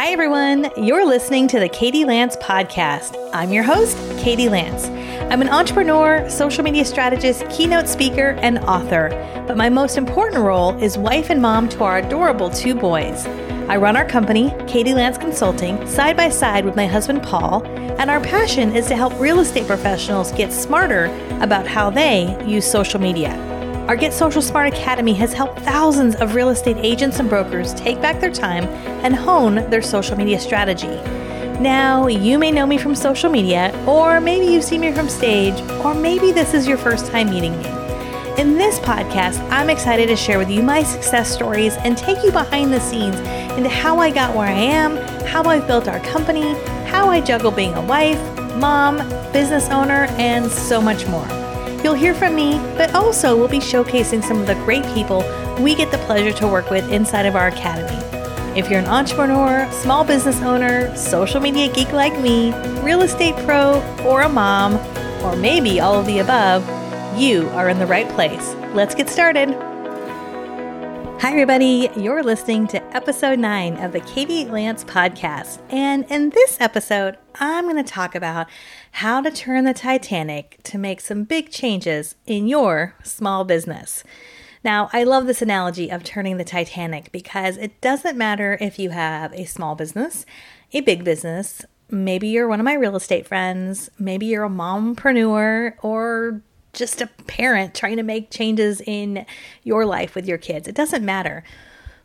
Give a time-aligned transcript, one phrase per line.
[0.00, 0.70] Hi, everyone.
[0.76, 3.16] You're listening to the Katie Lance podcast.
[3.34, 4.84] I'm your host, Katie Lance.
[5.32, 9.08] I'm an entrepreneur, social media strategist, keynote speaker, and author.
[9.48, 13.26] But my most important role is wife and mom to our adorable two boys.
[13.66, 18.08] I run our company, Katie Lance Consulting, side by side with my husband, Paul, and
[18.08, 21.06] our passion is to help real estate professionals get smarter
[21.40, 23.47] about how they use social media.
[23.88, 28.02] Our Get Social Smart Academy has helped thousands of real estate agents and brokers take
[28.02, 28.64] back their time
[29.02, 31.00] and hone their social media strategy.
[31.58, 35.58] Now, you may know me from social media, or maybe you've seen me from stage,
[35.82, 37.64] or maybe this is your first time meeting me.
[38.36, 42.30] In this podcast, I'm excited to share with you my success stories and take you
[42.30, 43.16] behind the scenes
[43.56, 46.52] into how I got where I am, how I've built our company,
[46.84, 48.20] how I juggle being a wife,
[48.56, 48.98] mom,
[49.32, 51.26] business owner, and so much more.
[51.82, 55.18] You'll hear from me, but also we'll be showcasing some of the great people
[55.60, 57.96] we get the pleasure to work with inside of our academy.
[58.58, 63.82] If you're an entrepreneur, small business owner, social media geek like me, real estate pro,
[64.06, 64.76] or a mom,
[65.24, 66.66] or maybe all of the above,
[67.18, 68.54] you are in the right place.
[68.72, 69.50] Let's get started.
[71.20, 71.90] Hi, everybody.
[71.96, 75.60] You're listening to episode nine of the Katie Lance podcast.
[75.68, 78.46] And in this episode, I'm going to talk about
[78.92, 84.04] how to turn the Titanic to make some big changes in your small business.
[84.62, 88.90] Now, I love this analogy of turning the Titanic because it doesn't matter if you
[88.90, 90.24] have a small business,
[90.72, 95.74] a big business, maybe you're one of my real estate friends, maybe you're a mompreneur,
[95.82, 96.42] or
[96.78, 99.26] just a parent trying to make changes in
[99.64, 100.68] your life with your kids.
[100.68, 101.44] It doesn't matter.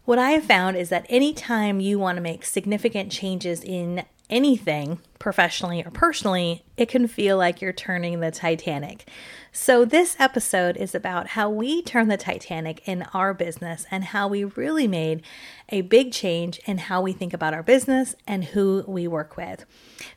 [0.06, 5.00] What I have found is that anytime you want to make significant changes in anything,
[5.20, 9.08] professionally or personally, it can feel like you're turning the Titanic.
[9.54, 14.28] So, this episode is about how we turn the Titanic in our business and how
[14.28, 15.24] we really made
[15.70, 19.66] a big change in how we think about our business and who we work with.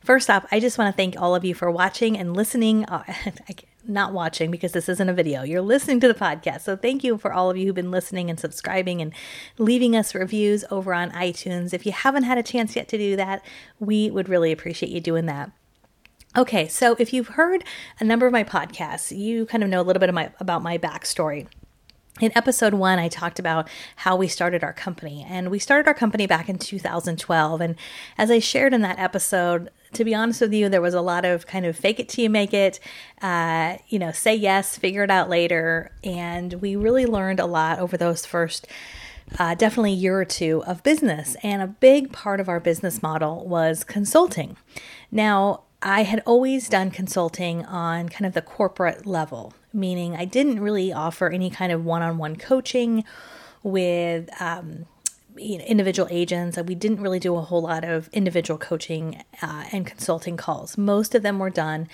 [0.03, 2.85] First off, I just want to thank all of you for watching and listening.
[3.89, 5.43] not watching because this isn't a video.
[5.43, 6.63] You're listening to the podcast.
[6.63, 9.13] So thank you for all of you who've been listening and subscribing and
[9.59, 11.73] leaving us reviews over on iTunes.
[11.73, 13.45] If you haven't had a chance yet to do that,
[13.79, 15.51] we would really appreciate you doing that.
[16.37, 17.65] Okay, so if you've heard
[17.99, 20.63] a number of my podcasts, you kind of know a little bit of my, about
[20.63, 21.47] my backstory.
[22.21, 25.95] In episode one, I talked about how we started our company, and we started our
[25.95, 27.61] company back in 2012.
[27.61, 27.77] And
[28.17, 31.25] as I shared in that episode, to be honest with you, there was a lot
[31.25, 32.79] of kind of fake it till you make it,
[33.23, 35.91] uh, you know, say yes, figure it out later.
[36.05, 38.67] And we really learned a lot over those first
[39.39, 41.37] uh, definitely year or two of business.
[41.43, 44.57] And a big part of our business model was consulting.
[45.11, 50.61] Now, I had always done consulting on kind of the corporate level, meaning I didn't
[50.61, 53.05] really offer any kind of one on one coaching
[53.63, 54.87] with um,
[55.37, 56.57] you know, individual agents.
[56.57, 60.77] And we didn't really do a whole lot of individual coaching uh, and consulting calls.
[60.77, 61.89] Most of them were done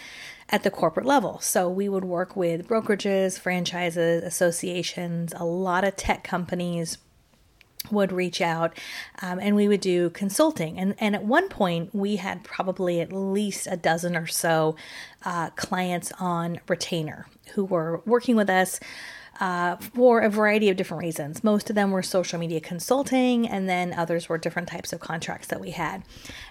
[0.48, 1.38] at the corporate level.
[1.40, 6.98] So we would work with brokerages, franchises, associations, a lot of tech companies
[7.90, 8.78] would reach out
[9.20, 10.78] um, and we would do consulting.
[10.78, 14.76] And, and at one point, we had probably at least a dozen or so
[15.24, 18.78] uh, clients on retainer who were working with us.
[19.40, 21.42] Uh, for a variety of different reasons.
[21.42, 25.48] Most of them were social media consulting, and then others were different types of contracts
[25.48, 26.04] that we had.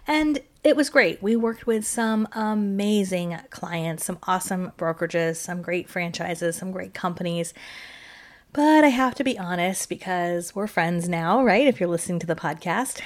[0.08, 1.22] And it was great.
[1.22, 7.54] We worked with some amazing clients, some awesome brokerages, some great franchises, some great companies.
[8.52, 11.68] But I have to be honest because we're friends now, right?
[11.68, 13.00] If you're listening to the podcast,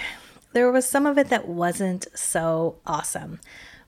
[0.53, 3.39] there was some of it that wasn't so awesome.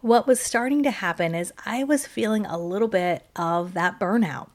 [0.01, 4.49] What was starting to happen is I was feeling a little bit of that burnout.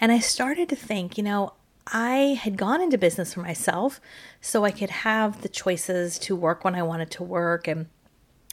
[0.00, 1.54] And I started to think, you know,
[1.86, 4.00] I had gone into business for myself
[4.40, 7.86] so I could have the choices to work when I wanted to work and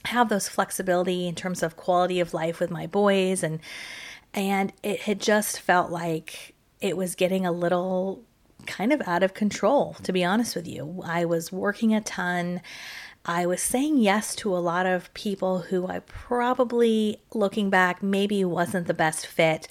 [0.06, 3.60] have those flexibility in terms of quality of life with my boys and
[4.34, 8.24] and it had just felt like it was getting a little
[8.66, 11.02] kind of out of control, to be honest with you.
[11.06, 12.62] I was working a ton.
[13.26, 18.44] I was saying yes to a lot of people who I probably, looking back, maybe
[18.46, 19.68] wasn't the best fit.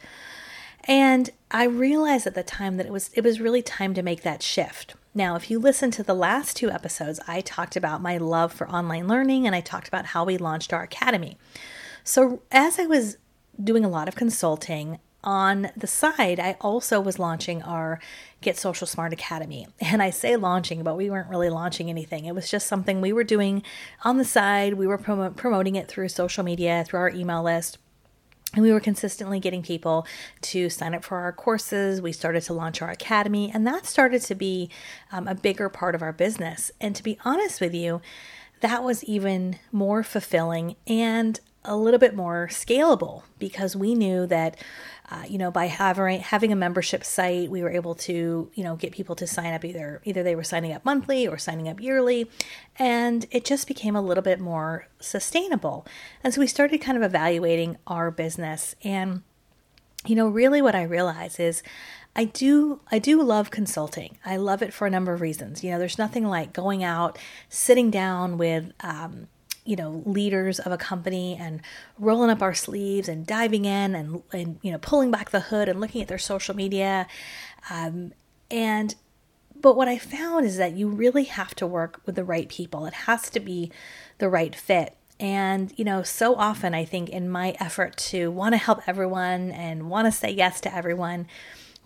[0.87, 4.23] And I realized at the time that it was it was really time to make
[4.23, 4.95] that shift.
[5.15, 8.69] Now, if you listen to the last two episodes, I talked about my love for
[8.69, 11.39] online learning and I talked about how we launched our academy.
[12.05, 13.17] So, as I was
[13.63, 17.99] doing a lot of consulting, on the side, I also was launching our
[18.41, 19.67] Get Social Smart Academy.
[19.81, 22.27] And I say launching, but we weren't really launching anything.
[22.27, 23.65] It was just something we were doing
[24.05, 24.75] on the side.
[24.75, 27.79] We were prom- promoting it through social media, through our email list.
[28.57, 30.07] And we were consistently getting people
[30.41, 32.01] to sign up for our courses.
[32.01, 34.71] We started to launch our academy, and that started to be
[35.13, 36.73] um, a bigger part of our business.
[36.81, 38.01] And to be honest with you,
[38.61, 44.57] that was even more fulfilling and a little bit more scalable because we knew that
[45.11, 48.77] uh, you know by having having a membership site we were able to you know
[48.77, 51.81] get people to sign up either either they were signing up monthly or signing up
[51.81, 52.31] yearly
[52.79, 55.87] and it just became a little bit more sustainable
[56.25, 59.23] and so we started kind of evaluating our business and
[60.07, 61.63] you know really what i realize is
[62.17, 64.17] I do I do love consulting.
[64.25, 65.63] I love it for a number of reasons.
[65.63, 67.19] You know, there's nothing like going out,
[67.51, 69.29] sitting down with um,
[69.67, 71.61] you know leaders of a company and
[71.99, 75.69] rolling up our sleeves and diving in and and you know pulling back the hood
[75.69, 77.07] and looking at their social media.
[77.71, 78.13] Um,
[78.51, 78.95] and
[79.61, 82.87] but what i found is that you really have to work with the right people.
[82.87, 83.73] It has to be
[84.19, 84.97] the right fit.
[85.19, 89.51] And, you know, so often I think in my effort to want to help everyone
[89.51, 91.27] and want to say yes to everyone,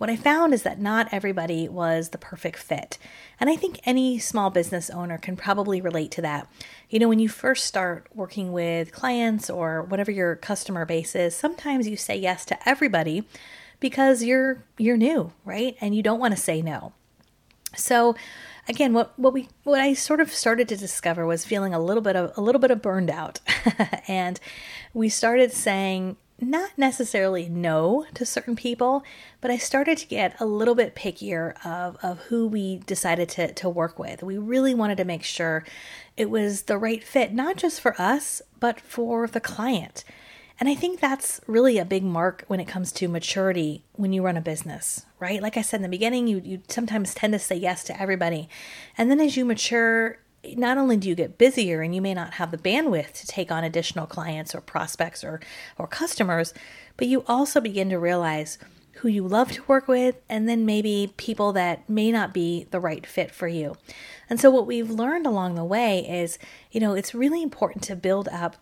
[0.01, 2.97] what I found is that not everybody was the perfect fit.
[3.39, 6.47] And I think any small business owner can probably relate to that.
[6.89, 11.35] You know, when you first start working with clients or whatever your customer base is,
[11.35, 13.27] sometimes you say yes to everybody
[13.79, 15.77] because you're you're new, right?
[15.79, 16.93] And you don't want to say no.
[17.75, 18.15] So
[18.67, 22.01] again, what what we what I sort of started to discover was feeling a little
[22.01, 23.39] bit of a little bit of burned out.
[24.07, 24.39] and
[24.95, 29.03] we started saying not necessarily no to certain people,
[29.39, 33.53] but I started to get a little bit pickier of, of who we decided to,
[33.53, 34.23] to work with.
[34.23, 35.63] We really wanted to make sure
[36.17, 40.03] it was the right fit, not just for us, but for the client.
[40.59, 44.21] And I think that's really a big mark when it comes to maturity when you
[44.21, 45.41] run a business, right?
[45.41, 48.47] Like I said in the beginning, you, you sometimes tend to say yes to everybody.
[48.97, 52.33] And then as you mature, not only do you get busier and you may not
[52.33, 55.39] have the bandwidth to take on additional clients or prospects or,
[55.77, 56.53] or customers,
[56.97, 58.57] but you also begin to realize
[58.95, 62.79] who you love to work with and then maybe people that may not be the
[62.79, 63.75] right fit for you.
[64.29, 66.37] And so, what we've learned along the way is,
[66.71, 68.57] you know, it's really important to build up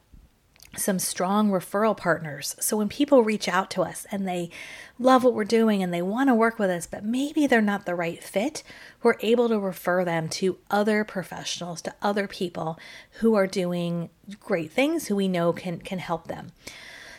[0.77, 2.55] some strong referral partners.
[2.59, 4.51] So when people reach out to us and they
[4.99, 7.85] love what we're doing and they want to work with us, but maybe they're not
[7.85, 8.63] the right fit,
[9.01, 12.79] we're able to refer them to other professionals, to other people
[13.13, 16.51] who are doing great things who we know can can help them.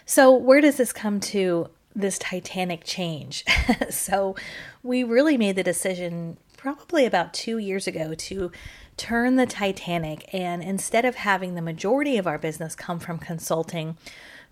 [0.07, 3.45] So where does this come to this titanic change?
[3.91, 4.37] so
[4.83, 8.53] we really made the decision probably about 2 years ago to
[8.99, 13.97] turn the Titanic, and instead of having the majority of our business come from consulting,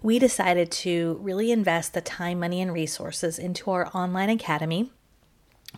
[0.00, 4.90] we decided to really invest the time, money, and resources into our online academy.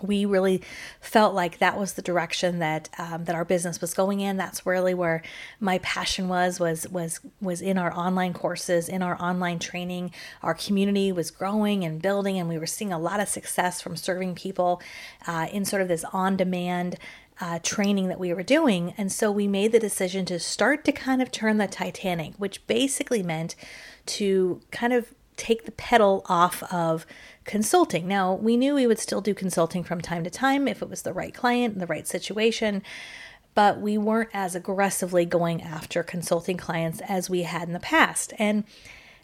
[0.02, 0.62] We really
[1.00, 4.36] felt like that was the direction that um, that our business was going in.
[4.36, 5.22] That's really where
[5.58, 10.12] my passion was was was was in our online courses, in our online training.
[10.42, 13.96] Our community was growing and building, and we were seeing a lot of success from
[13.96, 14.80] serving people
[15.26, 16.96] uh, in sort of this on demand
[17.40, 18.94] uh, training that we were doing.
[18.96, 22.66] And so we made the decision to start to kind of turn the Titanic, which
[22.66, 23.56] basically meant
[24.06, 27.06] to kind of take the pedal off of
[27.44, 28.06] consulting.
[28.06, 31.02] Now, we knew we would still do consulting from time to time if it was
[31.02, 32.82] the right client and the right situation,
[33.54, 38.34] but we weren't as aggressively going after consulting clients as we had in the past.
[38.38, 38.64] And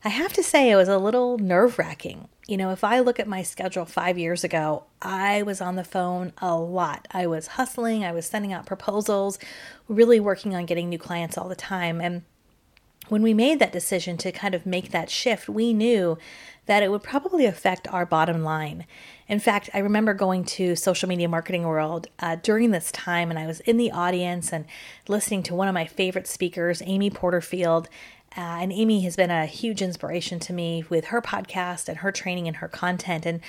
[0.04, 2.28] I have to say, it was a little nerve wracking.
[2.46, 5.84] You know, if I look at my schedule five years ago, I was on the
[5.84, 7.06] phone a lot.
[7.10, 9.38] I was hustling, I was sending out proposals,
[9.88, 12.00] really working on getting new clients all the time.
[12.00, 12.22] And
[13.08, 16.18] when we made that decision to kind of make that shift, we knew
[16.66, 18.86] that it would probably affect our bottom line.
[19.28, 23.38] In fact, I remember going to Social Media Marketing World uh, during this time, and
[23.38, 24.64] I was in the audience and
[25.08, 27.88] listening to one of my favorite speakers, Amy Porterfield,
[28.36, 32.12] uh, and Amy has been a huge inspiration to me with her podcast and her
[32.12, 33.24] training and her content.
[33.24, 33.40] And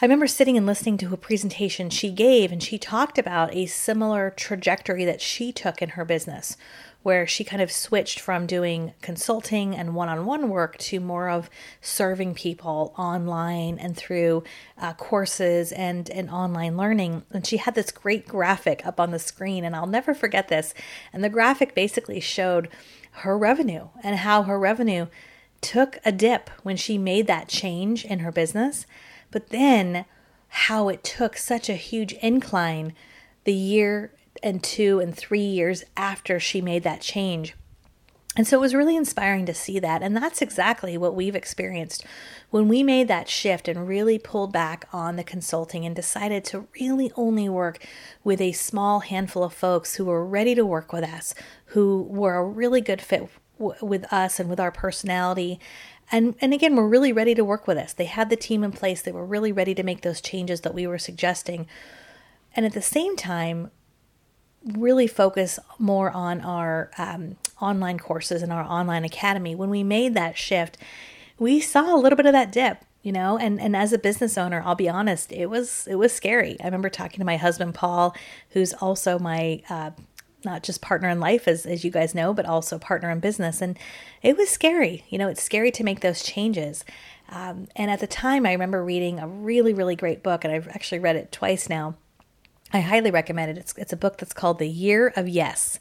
[0.00, 3.66] I remember sitting and listening to a presentation she gave, and she talked about a
[3.66, 6.56] similar trajectory that she took in her business,
[7.04, 11.28] where she kind of switched from doing consulting and one on one work to more
[11.28, 11.48] of
[11.80, 14.42] serving people online and through
[14.78, 17.22] uh, courses and, and online learning.
[17.30, 20.74] And she had this great graphic up on the screen, and I'll never forget this.
[21.12, 22.68] And the graphic basically showed
[23.12, 25.06] her revenue and how her revenue
[25.60, 28.84] took a dip when she made that change in her business,
[29.32, 30.04] but then
[30.48, 32.94] how it took such a huge incline
[33.44, 34.12] the year
[34.42, 37.54] and two and three years after she made that change.
[38.34, 40.02] And so it was really inspiring to see that.
[40.02, 42.04] And that's exactly what we've experienced
[42.50, 46.66] when we made that shift and really pulled back on the consulting and decided to
[46.80, 47.86] really only work
[48.24, 51.34] with a small handful of folks who were ready to work with us,
[51.66, 55.60] who were a really good fit w- with us and with our personality.
[56.12, 57.92] And, and again, we were really ready to work with us.
[57.94, 60.74] They had the team in place, they were really ready to make those changes that
[60.74, 61.66] we were suggesting.
[62.54, 63.70] And at the same time,
[64.64, 70.14] really focus more on our um, online courses and our online academy, when we made
[70.14, 70.76] that shift,
[71.38, 74.38] we saw a little bit of that dip you know and and as a business
[74.38, 77.74] owner i'll be honest it was it was scary i remember talking to my husband
[77.74, 78.14] paul
[78.50, 79.90] who's also my uh,
[80.44, 83.60] not just partner in life as, as you guys know but also partner in business
[83.60, 83.78] and
[84.22, 86.84] it was scary you know it's scary to make those changes
[87.28, 90.68] um, and at the time i remember reading a really really great book and i've
[90.68, 91.94] actually read it twice now
[92.72, 93.58] I highly recommend it.
[93.58, 95.78] It's, it's a book that's called The Year of Yes.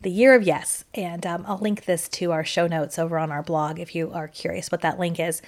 [0.00, 0.84] The Year of Yes.
[0.92, 4.10] And um, I'll link this to our show notes over on our blog if you
[4.12, 5.40] are curious what that link is.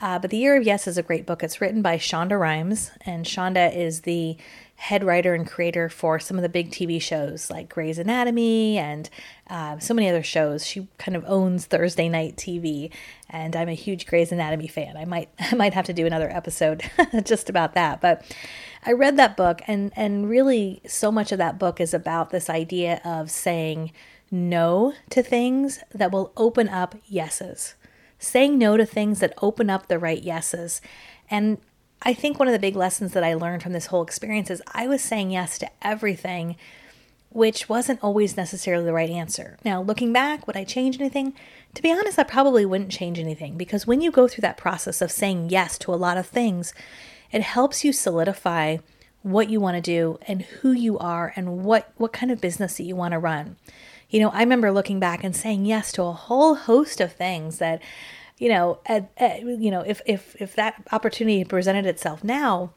[0.00, 1.42] Uh, but The Year of Yes is a great book.
[1.42, 4.36] It's written by Shonda Rhimes, and Shonda is the
[4.76, 9.08] head writer and creator for some of the big TV shows like Grey's Anatomy and
[9.48, 10.66] uh, so many other shows.
[10.66, 12.92] She kind of owns Thursday night TV,
[13.28, 14.96] and I'm a huge Grey's Anatomy fan.
[14.96, 16.82] I might I might have to do another episode
[17.24, 18.00] just about that.
[18.00, 18.24] But
[18.84, 22.50] I read that book, and and really so much of that book is about this
[22.50, 23.92] idea of saying
[24.30, 27.74] no to things that will open up yeses
[28.18, 30.80] saying no to things that open up the right yeses.
[31.30, 31.58] And
[32.06, 34.62] I think one of the big lessons that I learned from this whole experience is
[34.72, 36.54] I was saying yes to everything,
[37.30, 39.58] which wasn't always necessarily the right answer.
[39.64, 41.34] Now, looking back, would I change anything?
[41.74, 45.02] To be honest, I probably wouldn't change anything because when you go through that process
[45.02, 46.72] of saying yes to a lot of things,
[47.32, 48.76] it helps you solidify
[49.22, 52.76] what you want to do and who you are and what what kind of business
[52.76, 53.56] that you want to run.
[54.10, 57.58] You know, I remember looking back and saying yes to a whole host of things
[57.58, 57.82] that,
[58.38, 62.72] you know, at, at, you know, if if if that opportunity presented itself now,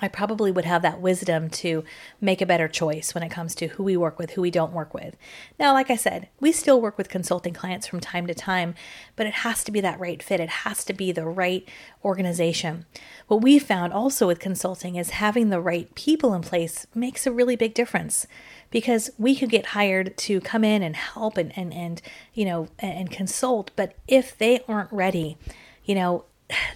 [0.00, 1.84] I probably would have that wisdom to
[2.20, 4.72] make a better choice when it comes to who we work with, who we don't
[4.72, 5.16] work with.
[5.56, 8.74] Now, like I said, we still work with consulting clients from time to time,
[9.14, 10.40] but it has to be that right fit.
[10.40, 11.68] It has to be the right
[12.04, 12.86] organization.
[13.28, 17.32] What we found also with consulting is having the right people in place makes a
[17.32, 18.26] really big difference
[18.72, 22.02] because we could get hired to come in and help and, and, and
[22.34, 23.70] you know, and consult.
[23.76, 25.38] But if they aren't ready,
[25.84, 26.24] you know,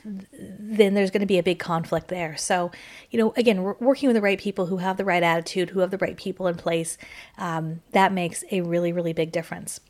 [0.05, 2.37] then there's going to be a big conflict there.
[2.37, 2.71] So,
[3.11, 5.81] you know, again, we're working with the right people who have the right attitude, who
[5.81, 6.97] have the right people in place,
[7.37, 9.81] um, that makes a really, really big difference.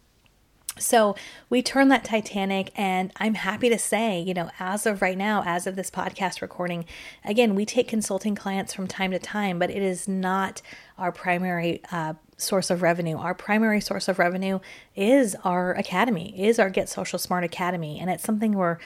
[0.81, 1.17] So
[1.51, 5.43] we turned that Titanic, and I'm happy to say, you know, as of right now,
[5.45, 6.85] as of this podcast recording,
[7.25, 10.63] again, we take consulting clients from time to time, but it is not
[10.97, 13.17] our primary uh, source of revenue.
[13.17, 14.61] Our primary source of revenue
[14.95, 18.79] is our academy, is our Get Social Smart Academy, and it's something we're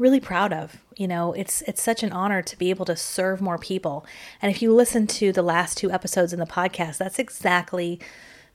[0.00, 0.82] really proud of.
[0.96, 4.04] You know, it's it's such an honor to be able to serve more people.
[4.40, 8.00] And if you listen to the last two episodes in the podcast, that's exactly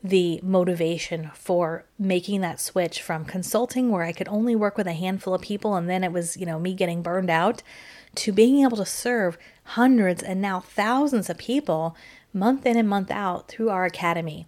[0.04, 4.94] the motivation for making that switch from consulting where I could only work with a
[4.94, 7.64] handful of people and then it was, you know, me getting burned out
[8.16, 11.96] to being able to serve hundreds and now thousands of people
[12.34, 14.46] month in and month out through our academy.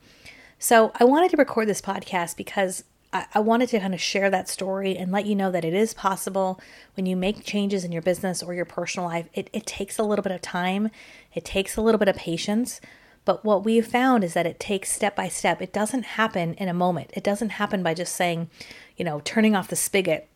[0.60, 2.84] So I wanted to record this podcast because
[3.18, 5.74] I, I wanted to kind of share that story and let you know that it
[5.74, 6.60] is possible
[6.96, 9.28] when you make changes in your business or your personal life.
[9.34, 10.90] It, it takes a little bit of time,
[11.34, 12.80] it takes a little bit of patience,
[13.26, 15.62] but what we've found is that it takes step by step.
[15.62, 17.10] It doesn't happen in a moment.
[17.14, 18.50] It doesn't happen by just saying,
[18.96, 20.30] you know, turning off the spigot.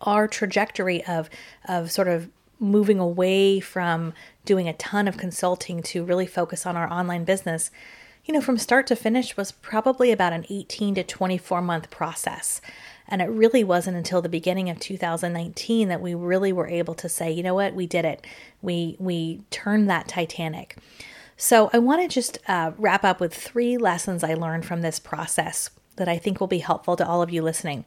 [0.00, 1.30] Our trajectory of
[1.68, 6.76] of sort of moving away from doing a ton of consulting to really focus on
[6.76, 7.70] our online business,
[8.28, 12.60] you know, from start to finish was probably about an 18 to 24 month process.
[13.08, 17.08] And it really wasn't until the beginning of 2019 that we really were able to
[17.08, 18.26] say, you know what, we did it.
[18.60, 20.76] We we turned that Titanic.
[21.38, 24.98] So, I want to just uh, wrap up with three lessons I learned from this
[24.98, 27.86] process that I think will be helpful to all of you listening.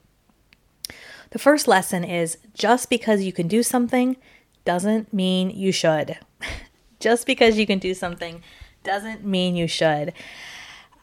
[1.31, 4.17] The first lesson is just because you can do something
[4.65, 6.17] doesn't mean you should.
[6.99, 8.41] just because you can do something
[8.83, 10.13] doesn't mean you should.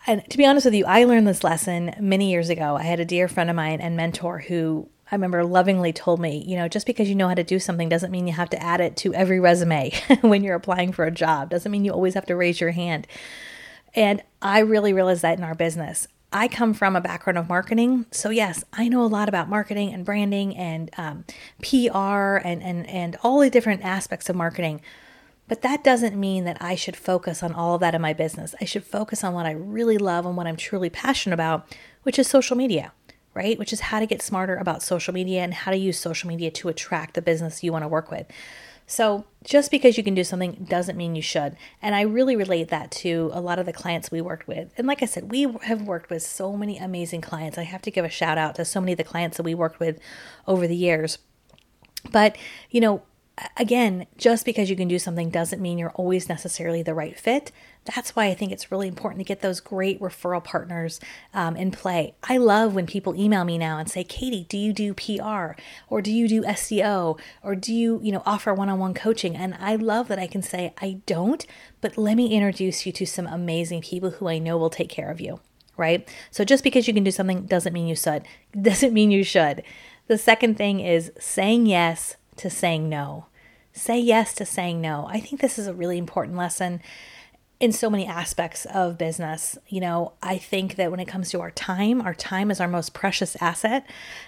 [0.07, 2.77] And to be honest with you, I learned this lesson many years ago.
[2.77, 6.45] I had a dear friend of mine and mentor who I remember lovingly told me,
[6.47, 8.63] you know, just because you know how to do something doesn't mean you have to
[8.63, 11.51] add it to every resume when you're applying for a job.
[11.51, 13.07] Doesn't mean you always have to raise your hand.
[13.95, 16.09] And I really realized that in our business.
[16.31, 18.05] I come from a background of marketing.
[18.11, 21.25] So, yes, I know a lot about marketing and branding and um,
[21.63, 24.83] PR and, and, and all the different aspects of marketing.
[25.49, 28.55] But that doesn't mean that I should focus on all of that in my business.
[28.61, 31.67] I should focus on what I really love and what I'm truly passionate about,
[32.03, 32.93] which is social media
[33.39, 33.57] right?
[33.57, 36.51] Which is how to get smarter about social media and how to use social media
[36.51, 38.27] to attract the business you want to work with.
[38.91, 41.57] So, just because you can do something doesn't mean you should.
[41.81, 44.73] And I really relate that to a lot of the clients we worked with.
[44.77, 47.59] And like I said, we have worked with so many amazing clients.
[47.59, 49.55] I have to give a shout out to so many of the clients that we
[49.55, 50.01] worked with
[50.47, 51.19] over the years.
[52.11, 52.37] But,
[52.71, 53.03] you know,
[53.57, 57.53] again, just because you can do something doesn't mean you're always necessarily the right fit.
[57.85, 61.01] That's why I think it's really important to get those great referral partners
[61.33, 62.15] um, in play.
[62.23, 66.03] I love when people email me now and say, Katie, do you do PR or
[66.03, 69.37] do you do SEO or do you, you know, offer one-on-one coaching?
[69.37, 71.47] And I love that I can say, I don't,
[71.81, 75.11] but let me introduce you to some amazing people who I know will take care
[75.11, 75.41] of you.
[75.77, 76.09] Right.
[76.33, 78.25] So just because you can do something doesn't mean you should.
[78.61, 79.63] Doesn't mean you should.
[80.09, 83.27] The second thing is saying yes to saying no.
[83.79, 85.07] Say yes to saying no.
[85.09, 86.83] I think this is a really important lesson
[87.61, 89.57] in so many aspects of business.
[89.69, 92.69] You know, I think that when it comes to our time, our time is our
[92.69, 93.85] most precious asset.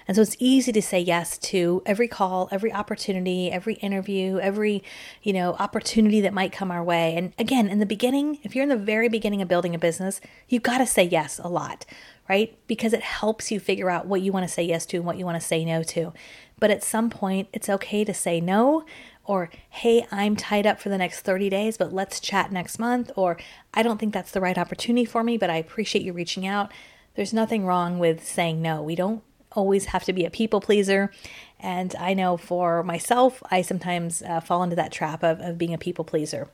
[0.07, 4.83] And so it's easy to say yes to every call, every opportunity, every interview, every,
[5.23, 7.15] you know, opportunity that might come our way.
[7.17, 10.21] And again, in the beginning, if you're in the very beginning of building a business,
[10.49, 11.87] you've got to say yes a lot,
[12.29, 12.57] right?
[12.67, 15.19] Because it helps you figure out what you want to say yes to and what
[15.19, 16.13] you want to say no to.
[16.59, 18.85] But at some point, it's okay to say no
[19.31, 23.13] or hey, I'm tied up for the next 30 days, but let's chat next month,
[23.15, 23.39] or
[23.73, 26.73] I don't think that's the right opportunity for me, but I appreciate you reaching out.
[27.15, 28.83] There's nothing wrong with saying no.
[28.83, 29.23] We don't
[29.53, 31.13] always have to be a people pleaser.
[31.61, 35.75] And I know for myself, I sometimes uh, fall into that trap of, of being
[35.75, 36.49] a people pleaser.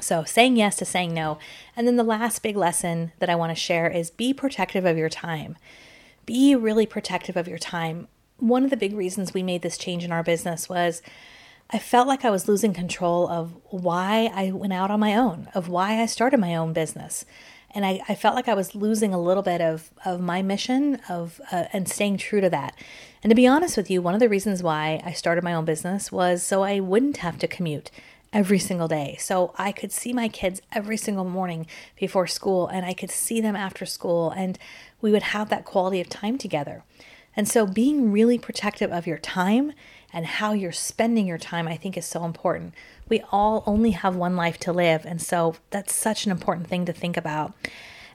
[0.00, 1.38] So, saying yes to saying no.
[1.76, 4.98] And then the last big lesson that I want to share is be protective of
[4.98, 5.56] your time.
[6.26, 8.08] Be really protective of your time.
[8.38, 11.00] One of the big reasons we made this change in our business was
[11.72, 15.48] I felt like I was losing control of why I went out on my own,
[15.54, 17.24] of why I started my own business.
[17.74, 21.00] And I, I felt like I was losing a little bit of, of my mission
[21.08, 22.76] of uh, and staying true to that.
[23.22, 25.64] And to be honest with you, one of the reasons why I started my own
[25.64, 27.90] business was so I wouldn't have to commute
[28.34, 29.16] every single day.
[29.18, 31.66] So I could see my kids every single morning
[31.98, 34.58] before school and I could see them after school and
[35.00, 36.82] we would have that quality of time together.
[37.34, 39.72] And so being really protective of your time
[40.12, 42.74] and how you're spending your time, I think is so important.
[43.08, 45.06] We all only have one life to live.
[45.06, 47.54] And so that's such an important thing to think about.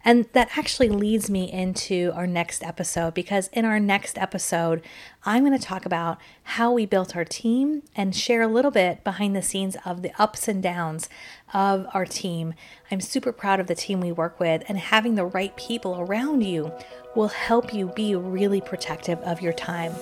[0.07, 4.81] And that actually leads me into our next episode because in our next episode,
[5.25, 9.03] I'm going to talk about how we built our team and share a little bit
[9.03, 11.09] behind the scenes of the ups and downs
[11.53, 12.53] of our team.
[12.89, 16.41] I'm super proud of the team we work with, and having the right people around
[16.45, 16.71] you
[17.13, 19.93] will help you be really protective of your time.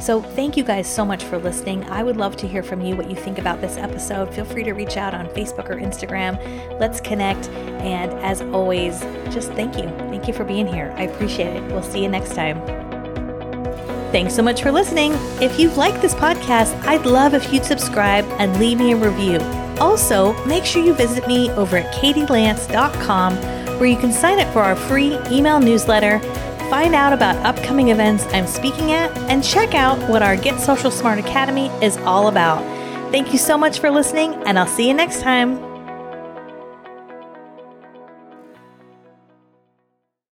[0.00, 1.82] So, thank you guys so much for listening.
[1.90, 4.32] I would love to hear from you what you think about this episode.
[4.32, 6.38] Feel free to reach out on Facebook or Instagram.
[6.78, 7.50] Let's connect.
[7.80, 9.00] And as always,
[9.32, 9.88] just thank you.
[10.10, 10.94] Thank you for being here.
[10.96, 11.62] I appreciate it.
[11.72, 12.60] We'll see you next time.
[14.12, 15.12] Thanks so much for listening.
[15.40, 19.38] If you've liked this podcast, I'd love if you'd subscribe and leave me a review.
[19.78, 23.36] Also, make sure you visit me over at katielance.com
[23.78, 26.20] where you can sign up for our free email newsletter
[26.70, 30.92] find out about upcoming events I'm speaking at, and check out what our Get Social
[30.92, 32.62] Smart Academy is all about.
[33.10, 35.69] Thank you so much for listening, and I'll see you next time.